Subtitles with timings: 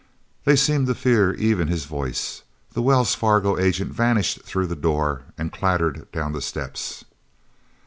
[0.45, 2.41] They seemed to fear even his voice.
[2.73, 7.03] The Wells Fargo agent vanished through the door and clattered down the steps.